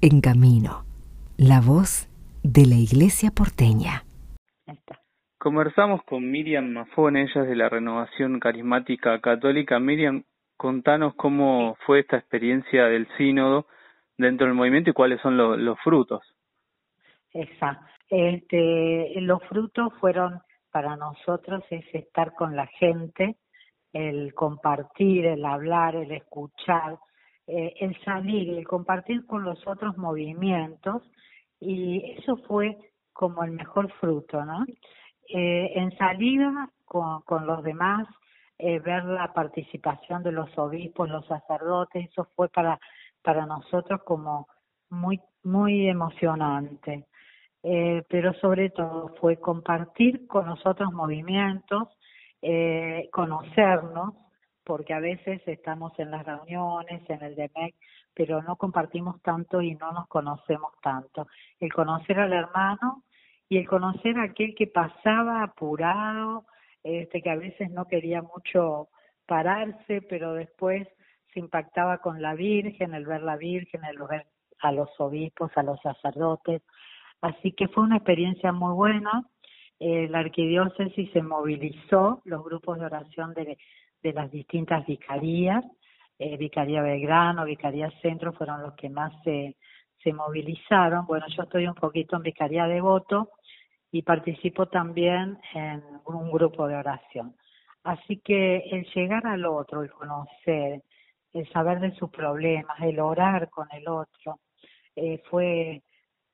[0.00, 0.84] en camino.
[1.36, 2.08] La voz
[2.42, 4.04] de la Iglesia porteña.
[5.38, 9.78] Conversamos con Miriam Mafón, ella es de la Renovación Carismática Católica.
[9.78, 10.24] Miriam,
[10.56, 13.66] contanos cómo fue esta experiencia del sínodo
[14.16, 16.22] dentro del movimiento y cuáles son los frutos.
[17.32, 17.86] Exacto.
[18.10, 20.40] Este, los frutos fueron
[20.70, 23.36] para nosotros es estar con la gente,
[23.92, 26.98] el compartir, el hablar, el escuchar,
[27.48, 31.02] eh, el salir, el compartir con los otros movimientos
[31.58, 32.76] y eso fue
[33.14, 34.66] como el mejor fruto, ¿no?
[35.30, 38.06] Eh, en salida con, con los demás,
[38.58, 42.78] eh, ver la participación de los obispos, los sacerdotes, eso fue para,
[43.22, 44.46] para nosotros como
[44.90, 47.06] muy, muy emocionante.
[47.62, 51.88] Eh, pero sobre todo fue compartir con los otros movimientos,
[53.10, 54.14] conocernos,
[54.68, 57.74] porque a veces estamos en las reuniones, en el DEMEC,
[58.12, 61.26] pero no compartimos tanto y no nos conocemos tanto.
[61.58, 63.02] El conocer al hermano
[63.48, 66.44] y el conocer a aquel que pasaba apurado,
[66.82, 68.88] este que a veces no quería mucho
[69.24, 70.86] pararse, pero después
[71.32, 74.26] se impactaba con la Virgen, el ver la Virgen, el ver
[74.60, 76.60] a los obispos, a los sacerdotes.
[77.22, 79.24] Así que fue una experiencia muy buena.
[79.80, 83.56] Eh, la arquidiócesis se movilizó, los grupos de oración de,
[84.02, 85.64] de las distintas vicarías,
[86.18, 89.56] eh, Vicaría Belgrano, Vicaría Centro fueron los que más se,
[90.02, 91.06] se movilizaron.
[91.06, 93.30] Bueno, yo estoy un poquito en Vicaría Devoto
[93.90, 97.36] y participo también en un grupo de oración.
[97.84, 100.82] Así que el llegar al otro, el conocer,
[101.32, 104.40] el saber de sus problemas, el orar con el otro,
[104.96, 105.82] eh, fue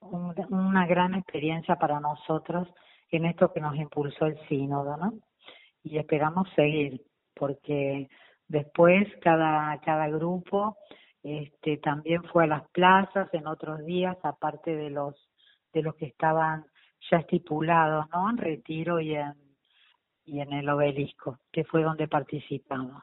[0.00, 2.68] una gran experiencia para nosotros
[3.10, 5.14] en esto que nos impulsó el sínodo, ¿no?
[5.82, 7.00] Y esperamos seguir,
[7.34, 8.08] porque
[8.48, 10.76] después cada, cada grupo
[11.22, 15.14] este, también fue a las plazas en otros días, aparte de los,
[15.72, 16.66] de los que estaban
[17.10, 18.30] ya estipulados, ¿no?
[18.30, 19.34] En retiro y en,
[20.26, 23.02] y en el obelisco, que fue donde participamos.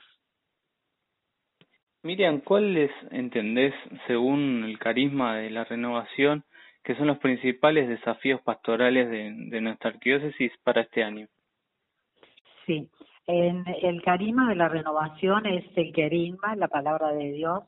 [2.04, 3.76] Miriam, ¿cuáles entendés,
[4.08, 6.44] según el carisma de la renovación,
[6.84, 11.28] que son los principales desafíos pastorales de, de nuestra arquidiócesis para este año?
[12.66, 12.90] Sí,
[13.32, 17.64] en el carisma de la renovación es el querigma, la palabra de Dios,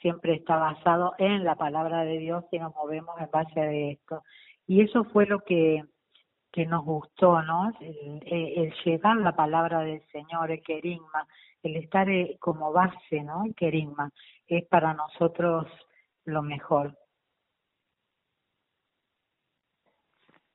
[0.00, 4.22] siempre está basado en la palabra de Dios y nos movemos en base a esto.
[4.66, 5.84] Y eso fue lo que,
[6.52, 7.72] que nos gustó, ¿no?
[7.80, 11.26] El, el llegar la palabra del Señor, el querigma,
[11.62, 13.44] el estar eh, como base, ¿no?
[13.44, 14.12] El querigma
[14.46, 15.66] es para nosotros
[16.24, 16.94] lo mejor.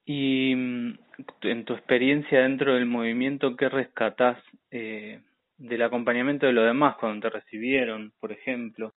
[0.05, 0.99] Y mm,
[1.41, 4.37] en tu experiencia dentro del movimiento, ¿qué rescatás
[4.71, 5.21] eh,
[5.57, 8.93] del acompañamiento de los demás cuando te recibieron, por ejemplo?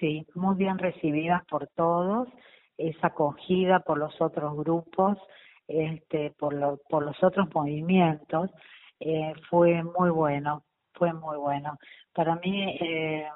[0.00, 2.28] Sí, muy bien recibidas por todos,
[2.78, 5.18] es acogida por los otros grupos,
[5.68, 8.50] este, por, lo, por los otros movimientos,
[9.00, 10.64] eh, fue muy bueno,
[10.94, 11.78] fue muy bueno.
[12.12, 13.26] Para mí, eh,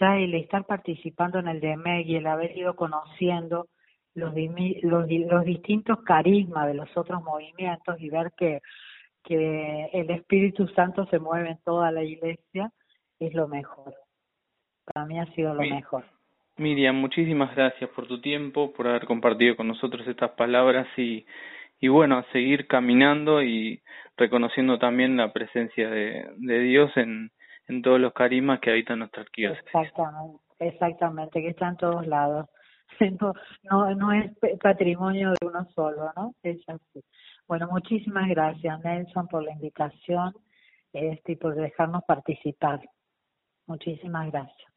[0.00, 3.68] ya el estar participando en el DMEG y el haber ido conociendo
[4.14, 4.34] los,
[4.82, 8.60] los, los distintos carismas de los otros movimientos y ver que,
[9.22, 12.70] que el Espíritu Santo se mueve en toda la iglesia
[13.18, 13.94] es lo mejor.
[14.84, 16.04] Para mí ha sido lo mejor.
[16.56, 21.26] Miriam, muchísimas gracias por tu tiempo, por haber compartido con nosotros estas palabras y,
[21.80, 23.82] y bueno, a seguir caminando y
[24.16, 27.32] reconociendo también la presencia de, de Dios en,
[27.66, 29.66] en todos los carismas que habitan nuestra arquidiócesis.
[29.66, 32.48] Exactamente, exactamente, que está en todos lados.
[33.20, 33.34] no,
[33.70, 34.30] no, no es
[34.60, 36.34] patrimonio de uno solo, ¿no?
[36.42, 37.04] Es así.
[37.46, 40.34] Bueno, muchísimas gracias, Nelson, por la invitación
[40.92, 42.80] este, y por dejarnos participar.
[43.66, 44.73] Muchísimas gracias.